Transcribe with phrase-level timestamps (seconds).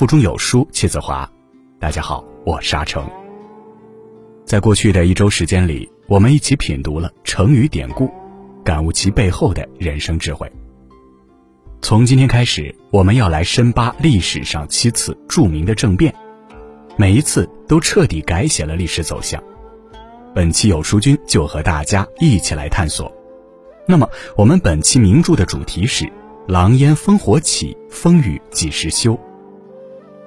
[0.00, 1.30] 腹中有书气自华。
[1.78, 3.06] 大家好，我是阿成。
[4.46, 8.10] 在过去的一周时间里，我们一起品读了成语典故，
[8.64, 10.50] 感悟其背后的人生智慧。
[11.82, 16.14] 从今天开始，我们要来深扒历史上七次著名的政变，
[16.96, 19.38] 每一次都彻底改写了历史走向。
[20.34, 23.14] 本期有书君就和大家一起来探索。
[23.86, 26.10] 那么，我们本期名著的主题是。
[26.48, 29.16] 狼烟烽火起，风雨几时休？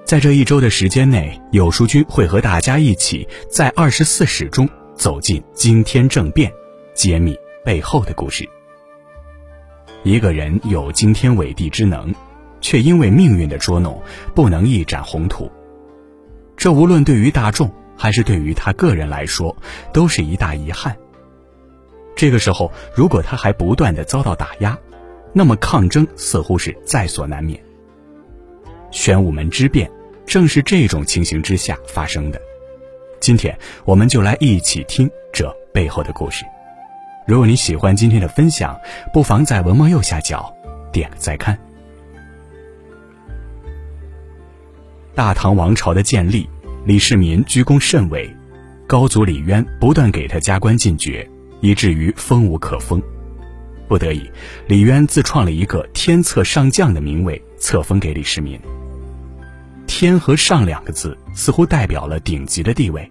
[0.06, 6.52] 在这一周的时间内，有书君会和大家一起在二十四史中走进惊天政变，
[6.94, 8.48] 揭秘背后的故事。
[10.04, 12.14] 一个人有惊天伟地之能，
[12.60, 14.00] 却因为命运的捉弄，
[14.36, 15.50] 不能一展宏图。
[16.58, 19.56] 这无论对于大众，还是对于他个人来说，
[19.94, 20.96] 都是一大遗憾。
[22.16, 24.78] 这个时候，如果他还不断的遭到打压，
[25.32, 27.60] 那么抗争似乎是在所难免。
[28.94, 29.89] 玄武门之变
[30.25, 32.39] 正是这种情形之下发生的。
[33.19, 36.45] 今天我们就来一起听这背后的故事。
[37.25, 38.80] 如果你喜欢今天的分享，
[39.11, 40.53] 不妨在文末右下角
[40.91, 41.58] 点个再看。
[45.16, 46.47] 大唐王朝的建立，
[46.86, 48.30] 李世民居功甚伟，
[48.86, 51.27] 高祖李渊不断给他加官进爵，
[51.61, 53.02] 以至于封无可封。
[53.88, 54.30] 不得已，
[54.67, 58.59] 李渊自创了一个“天策上将”的名位，册封给李世民。
[59.94, 63.09] “天”和“上”两个字似乎代表了顶级的地位，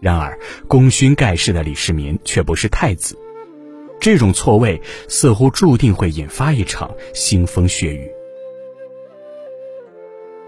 [0.00, 3.18] 然而功勋盖世的李世民却不是太子，
[4.00, 8.10] 这种错位似乎注定会引发一场腥风血雨。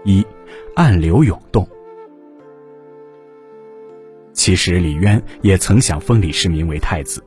[0.03, 0.25] 一，
[0.75, 1.67] 暗流涌动。
[4.33, 7.23] 其实李渊也曾想封李世民为太子。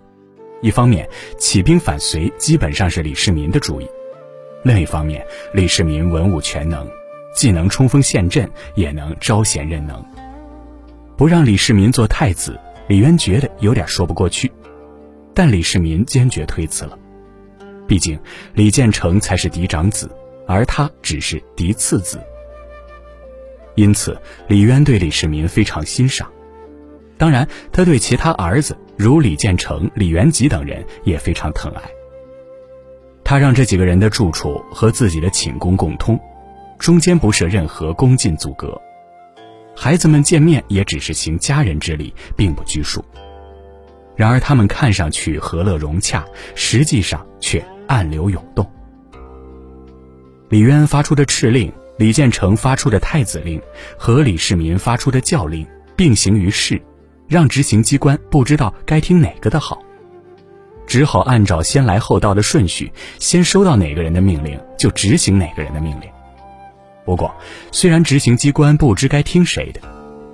[0.62, 3.86] 一方面，起兵反隋基本上是李世民的主意；
[4.64, 6.88] 另一方面，李世民文武全能，
[7.34, 10.04] 既能冲锋陷阵，也能招贤任能。
[11.16, 14.50] 不让李世民做太子，李渊觉得有点说不过去。
[15.34, 16.98] 但李世民坚决推辞了，
[17.86, 18.18] 毕竟
[18.54, 20.10] 李建成才是嫡长子，
[20.46, 22.20] 而他只是嫡次子。
[23.74, 26.30] 因此，李渊对李世民非常欣赏。
[27.16, 28.76] 当然，他对其他儿子。
[28.98, 31.82] 如李建成、李元吉等人也非常疼爱。
[33.24, 36.20] 他让这几个人的住处和自己的寝宫共通，
[36.78, 38.80] 中间不设任何宫禁阻隔。
[39.74, 43.04] 孩子们见面也只是行家人之礼，并不拘束。
[44.14, 46.24] 然而他们看上去和乐融洽，
[46.54, 48.70] 实际上却暗流涌动。
[50.50, 53.60] 李渊发出的敕令，李建成发出的太子令，
[53.96, 55.66] 和李世民发出的教令
[55.96, 56.80] 并行于世。
[57.28, 59.80] 让执行机关不知道该听哪个的好，
[60.86, 66.10] 只好按照先来后到的顺序，先收到哪个人的命令就执行哪个人的命令。
[67.04, 67.34] 不过，
[67.70, 69.80] 虽然执行机关不知该听谁的，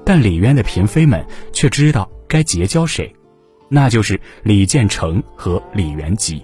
[0.04, 3.14] 但李渊的嫔妃们却知道该结交谁，
[3.68, 6.42] 那就是李建成和李元吉。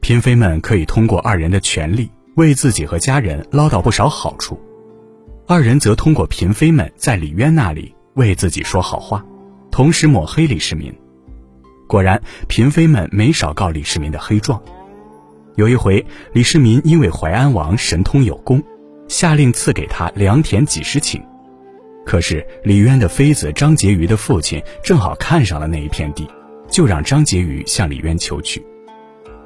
[0.00, 4.60] 嫔妃们可以通过二人的权力，为自己和家人捞到不少好处，
[5.46, 7.94] 二人则通过嫔妃们在李渊那里。
[8.14, 9.26] 为自己说好话，
[9.72, 10.94] 同时抹黑李世民。
[11.88, 14.62] 果然，嫔妃们没少告李世民的黑状。
[15.56, 18.62] 有一回，李世民因为淮安王神通有功，
[19.08, 21.22] 下令赐给他良田几十顷。
[22.04, 26.28] 可是李渊的妃子张婕妤的父亲正好看上了那一片地，
[26.68, 28.64] 就让张婕妤向李渊求去。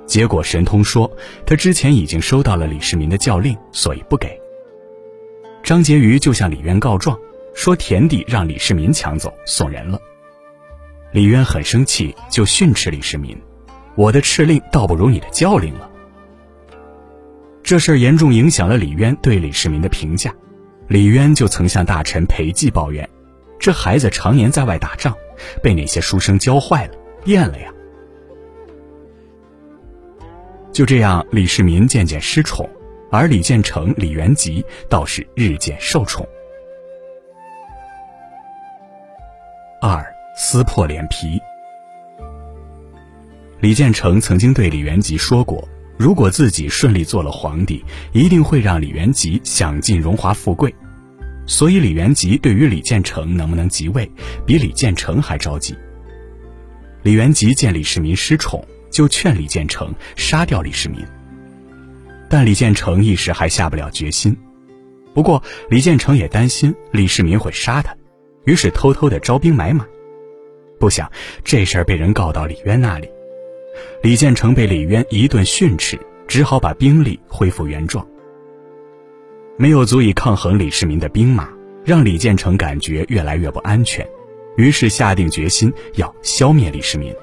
[0.07, 1.11] 结果神通说
[1.45, 4.41] 他之前已经收到了李世民的教令，所以不给。
[5.63, 7.19] 张婕妤就向李渊告状。
[7.55, 10.01] 说田地让李世民抢走送人了，
[11.11, 13.37] 李渊很生气，就训斥李世民
[13.97, 15.91] ：“我的敕令倒不如你的教令了。”
[17.69, 20.34] 这事儿严重影响了李渊对李世民的评价，
[20.87, 23.06] 李渊就曾向大臣裴寂抱怨
[23.61, 25.15] ：“这孩子常年在外打仗，
[25.62, 27.70] 被那些书生教坏了，变了呀。”
[30.73, 32.67] 就这样，李世民渐渐失宠，
[33.11, 36.26] 而李建成、李元吉倒是日渐受宠。
[39.82, 40.03] 二
[40.35, 41.38] 撕破脸皮。
[43.61, 45.69] 李建成曾经对李元吉说过，
[45.99, 50.73] 如果自己顺利做了皇帝，一定会让李元吉享尽荣华富贵。
[51.45, 54.09] 所以李元吉对于李建成能不能即位，
[54.47, 55.75] 比李建成还着急。
[57.03, 61.05] 李元吉见李世民失宠，就劝李建成杀掉李世民。
[62.29, 64.37] 但李建成一时还下不了决心。
[65.15, 67.97] 不过李建成也担心李世民会杀他。
[68.44, 69.85] 于是偷偷的招兵买马，
[70.79, 71.11] 不想
[71.43, 73.09] 这事儿被人告到李渊那里，
[74.03, 78.07] 李建成被李渊一顿训斥，只好把兵力恢复原状。
[79.57, 81.49] 没有足以抗衡李世民的兵马，
[81.85, 84.07] 让李建成感觉越来越不安全，
[84.57, 87.15] 于是下定决心要消灭李世民。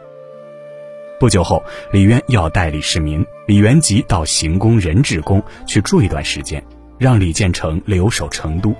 [1.17, 1.63] 不久后，
[1.93, 6.61] 李渊要带李世民、李元吉到行宫仁治宫去住一段时间，
[6.99, 8.75] 让李建成留守成都。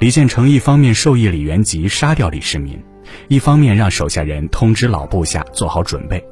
[0.00, 2.82] 李建成一方面授意李元吉杀掉李世民，
[3.28, 6.22] 一方面让手下人通知老部下做好准备，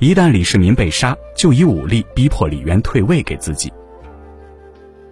[0.00, 3.70] 一旦李世民被杀，就以武力逼迫李渊退位给自己。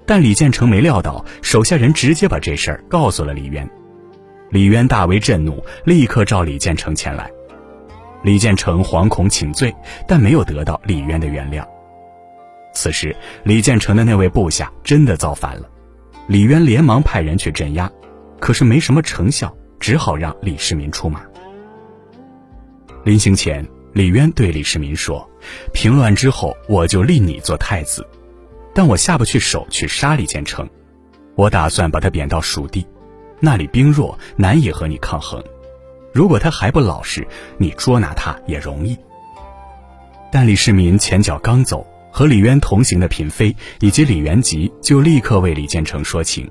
[0.06, 3.69] 但李建成没料到，手下人直接把这事儿告诉了李渊，
[4.50, 7.31] 李渊大为震怒，立刻召李建成前来。
[8.23, 9.73] 李建成惶恐请罪，
[10.08, 11.62] 但没有得到李渊的原谅。
[12.73, 15.69] 此时，李建成的那位部下真的造反了。
[16.26, 17.90] 李渊连忙派人去镇压，
[18.40, 21.20] 可是没什么成效，只好让李世民出马。
[23.05, 25.29] 临行前，李渊对李世民说
[25.73, 28.06] ：“平乱之后，我就立你做太子，
[28.75, 30.69] 但我下不去手去杀李建成，
[31.35, 32.87] 我打算把他贬到蜀地，
[33.40, 35.43] 那里兵弱，难以和你抗衡。
[36.12, 37.26] 如果他还不老实，
[37.56, 38.96] 你捉拿他也容易。”
[40.31, 41.87] 但李世民前脚刚走。
[42.11, 46.50] 和李渊同行的嫔妃以及李元吉就立刻为李建成说情，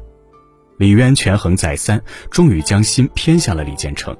[0.77, 4.15] 李渊权衡再三，终于将心偏向了李建成。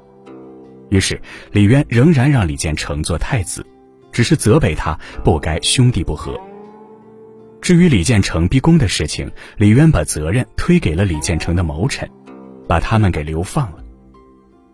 [0.88, 1.20] 于是
[1.52, 3.64] 李渊仍然让李建成做太子，
[4.10, 6.38] 只是责备他不该兄弟不和。
[7.60, 12.08] 至于李建成逼宫的事情，李渊把责任推给了李建成的谋臣，
[12.66, 13.84] 把他们给流放了。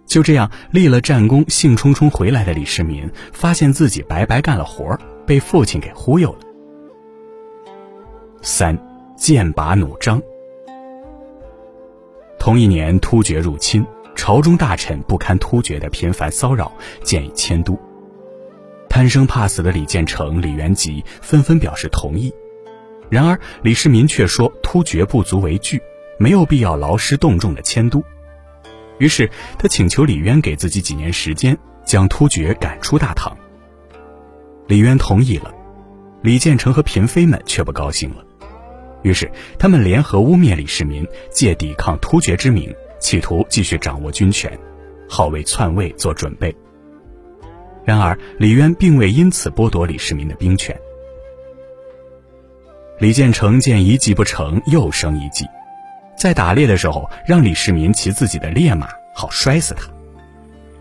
[0.06, 4.96] 就这样立了战功、兴冲冲回来的李世民，发现自己白白干了活
[5.26, 6.38] 被父亲给忽悠了。
[8.42, 8.78] 三，
[9.16, 10.22] 剑拔弩张。
[12.38, 13.84] 同一年，突厥入侵，
[14.14, 16.72] 朝中大臣不堪突厥的频繁骚扰，
[17.02, 17.78] 建议迁都。
[18.88, 22.32] 贪生怕死的李建成、李元吉纷纷表示同意。
[23.10, 25.80] 然而，李世民却说突厥不足为惧，
[26.18, 28.02] 没有必要劳师动众的迁都。
[28.98, 29.28] 于是，
[29.58, 33.36] 他请求李渊给自己几年时间，将突厥赶出大唐。
[34.68, 35.52] 李渊同意了，
[36.22, 38.24] 李建成和嫔妃们却不高兴了。
[39.02, 42.74] 于是，他们联合污蔑李世民，借抵抗突厥之名，
[43.04, 44.58] 企图继续掌握军权，
[45.06, 46.56] 好为篡位做准备。
[47.84, 50.74] 然而，李渊并未因此剥夺李世民的兵权。
[52.98, 55.44] 李建成见一计不成，又生一计，
[56.16, 59.86] 在打猎的时候，让李世民骑自己的烈马，好摔死他。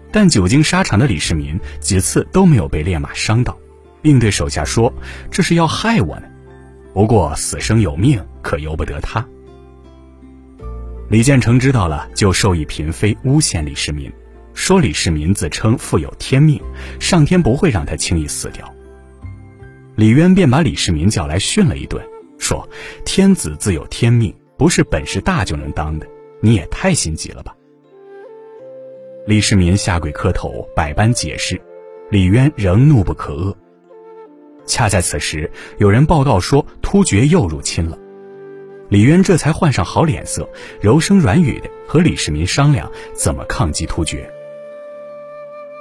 [0.10, 3.58] 但久经沙场的李世民几次都没有被烈马伤到，
[4.02, 4.94] 并对手下说
[5.30, 6.24] ：“这是要害我呢。”
[6.96, 9.28] 不过死生有命，可由不得他。
[11.10, 14.12] 李建成知道了，就授意嫔妃诬陷李世民，
[14.54, 16.60] 说李世民自称富有天命，
[17.00, 18.74] 上天不会让他轻易死掉。
[19.96, 22.04] 李渊便把李世民叫来训了一顿，
[22.40, 22.68] 说
[23.06, 26.08] ：“天子自有天命，不是本事大就能当的，
[26.42, 27.54] 你也太心急了吧。”
[29.28, 31.62] 李世民下跪磕头，百般解释，
[32.10, 33.54] 李渊仍怒不可遏。
[34.66, 37.98] 恰在此时，有人报告说突厥又入侵了，
[38.94, 40.48] 李渊这才换上好脸色，
[40.80, 44.32] 柔声软语的和李世民商量怎么抗击突厥。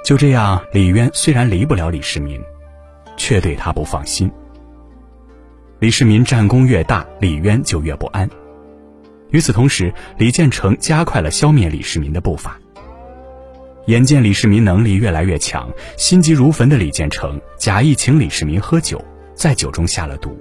[0.03, 2.41] 就这样，李渊虽然离不了李世民，
[3.15, 4.31] 却对他不放心。
[5.77, 8.27] 李世民战功越大，李渊就越不安。
[9.29, 12.59] 与此同时，李建成加快了消灭李世民的步伐。
[13.85, 18.99] 眼见李世民能力越来越强，心急如焚的李建成假意请李世民喝酒，
[19.35, 20.35] 在酒中下了毒。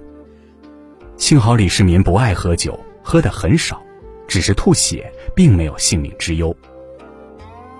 [1.23, 3.81] 幸好李世民不爱喝酒，喝得很少，
[4.27, 6.53] 只是吐血，并没有性命之忧。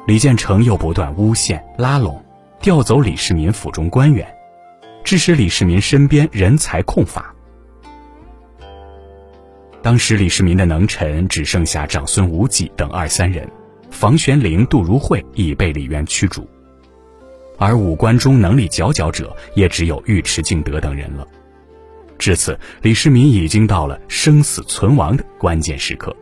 [0.07, 2.25] 李建成又不断诬陷、拉拢，
[2.61, 4.25] 调走李世民府中官员，
[5.03, 7.35] 致使李世民身边人才空乏。
[9.83, 13.45] 当时李世民的能臣只剩下长孙无忌等二三人。
[13.91, 16.49] 房玄龄、杜如晦已被李渊驱逐，
[17.59, 21.27] 而武官中能力佼佼者也只有尉迟敬德等人了。
[22.23, 26.17] 至此，李世民已经到了生死存亡的关键时刻。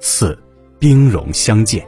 [0.00, 0.42] 四，
[0.78, 1.86] 兵戎相见。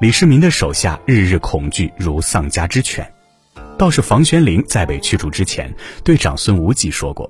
[0.00, 3.12] 李世民的手下日日恐惧如丧家之犬，
[3.76, 7.28] 倒是房玄龄在被驱逐之前，对长孙无忌说过：“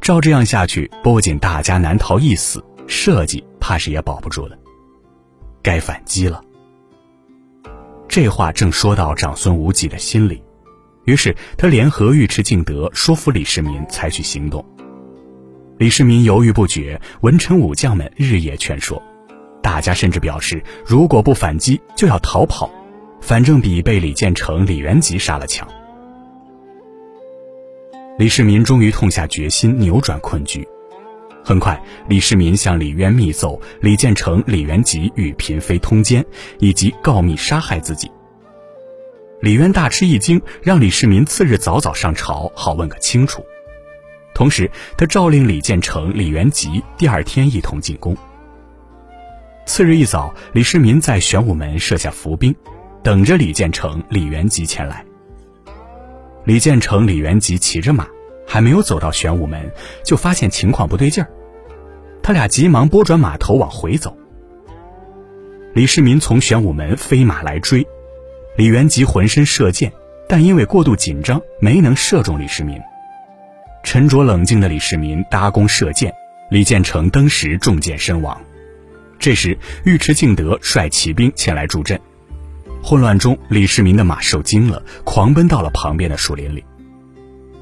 [0.00, 4.56] 照这样下去，不仅大家难逃一死，社稷。”怕是也保不住了，
[5.62, 6.42] 该反击了。
[8.08, 10.42] 这话正说到长孙无忌的心里，
[11.04, 14.64] 于是他联合尉迟敬德说服李世民采取行动。
[15.78, 19.02] 李世民犹豫不决，文臣武将们日夜劝说，
[19.62, 22.70] 大家甚至表示，如果不反击，就要逃跑，
[23.20, 25.66] 反正比被李建成、李元吉杀了强。
[28.18, 30.68] 李世民终于痛下决心扭转困局。
[31.42, 36.22] 很快，李世民向李渊密奏李建成、李元吉与嫔妃通奸，
[36.58, 38.10] 以及告密杀害自己。
[39.40, 43.42] 李渊大吃一惊，让李世民次日早早上朝，好问个清楚。
[44.34, 48.14] 同时，他诏令李建成、李元吉第二天一同进宫。
[49.64, 52.54] 次日一早，李世民在玄武门设下伏兵，
[53.02, 55.04] 等着李建成、李元吉前来。
[56.44, 58.06] 李建成、李元吉骑着马，
[58.46, 59.70] 还没有走到玄武门，
[60.04, 61.30] 就发现情况不对劲儿。
[62.22, 64.14] 他俩急忙拨转马头往回走。
[65.72, 67.86] 李世民从玄武门飞马来追，
[68.56, 69.92] 李元吉浑身射箭，
[70.28, 72.78] 但因为过度紧张，没能射中李世民。
[73.82, 76.12] 沉着冷静的李世民搭弓射箭，
[76.50, 78.38] 李建成登时中箭身亡。
[79.18, 81.98] 这时，尉迟敬德率骑兵前来助阵。
[82.82, 86.64] 混乱中，李世民的马受惊了，狂奔到了旁边的树林里。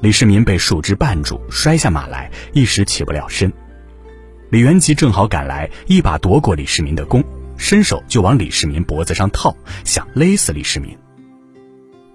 [0.01, 3.51] 李世民被树枝绊住，摔下马来，一时起不了身。
[4.49, 7.23] 李元吉正好赶来，一把夺过李世民的弓，
[7.59, 10.97] 伸手就往李世民脖子上套，想勒死李世民。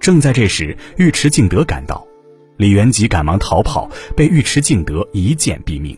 [0.01, 2.05] 正在这时，尉迟敬德赶到。
[2.57, 5.97] 李元吉赶忙逃跑，被尉迟敬德一剑毙命。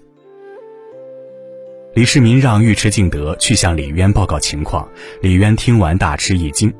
[1.94, 4.88] 李世民让尉迟敬德去向李渊报告情况，
[5.22, 6.72] 李渊听完大吃一惊，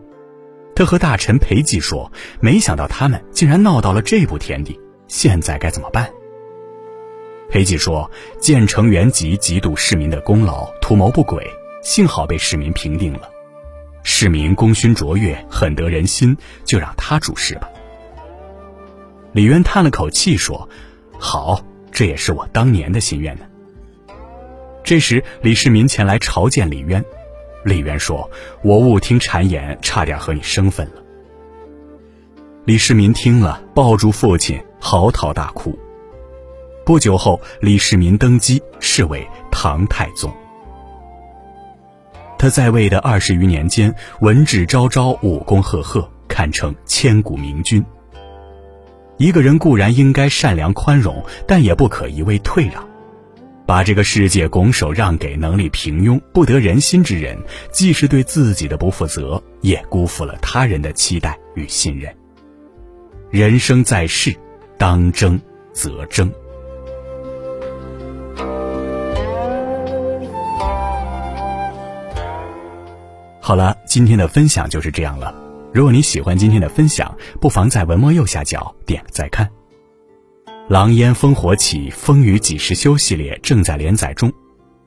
[0.74, 6.10] 他和大臣裴寂说：“没想到他们竟然闹到了这步田地，现在该怎么办？”
[7.48, 11.46] 裴寂说：“建成元吉嫉妒市民的功劳，图谋不轨，
[11.86, 13.30] 幸好被市民平定了。
[14.02, 17.70] 市民功勋卓越，很得人心，就让他主事吧。”
[19.30, 20.68] 李渊叹了口气说
[21.16, 23.44] ：“好，这也是我当年的心愿呢。”
[24.82, 27.04] 这时，李世民前来朝见李渊。
[27.64, 28.28] 李渊说
[28.62, 30.94] ：“我误听谗言，差点和你生分了。”
[32.66, 35.78] 李世民听了，抱住父亲，嚎啕大哭。
[36.84, 40.34] 不久后，李世民登基，是为唐太宗。
[42.38, 47.84] 他在位的二十余年间，文治昭昭，武功赫赫，堪称千古明君。
[49.16, 52.86] 一个人固然应该善良宽容，但也不可一味退让。
[53.64, 57.36] 把这个世界拱手让给能力平庸、不得人心之人，
[57.72, 62.14] 既是对自己的不负责，也辜负了他人的期待与信任。
[63.30, 64.36] 人生在世，
[64.78, 65.40] 当争
[65.72, 66.30] 则争。
[73.46, 75.32] 好了，今天的分享就是这样了。
[75.72, 79.48] 如果你喜欢今天的分享，不妨在文末右下角点个再看。
[80.68, 84.32] 狼烟烽火起，风雨几时休系列正在连载中。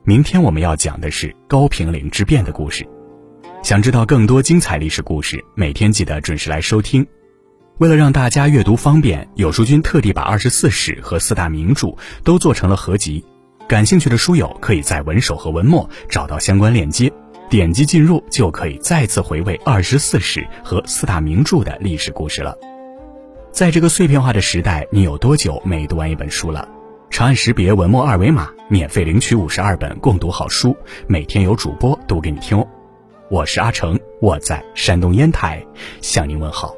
[0.04, 2.86] 明天我们要讲的是高平陵之变的故事。
[3.62, 7.06] 想知道更多精彩历史故事，每天记得准时来收听。
[7.78, 13.24] 为了让大家阅读方便，有书君特地把二十四史和四大名著都做成了合集。
[13.66, 17.10] 感兴趣的书友可以在文首和文末找到相关链接。
[17.50, 22.56] 点击进入就可以再次回味二十四史和四大名著的历史故事了。
[23.50, 26.68] 在这个碎片化的时代，你有多久没读完一本书了？
[27.10, 30.76] 长按识别文末二维码，免费领取五十二本共读好书，
[31.08, 32.64] 每天有主播读给你听哦。
[33.28, 35.60] 我是阿成，我在山东烟台
[36.00, 36.72] 向您问好。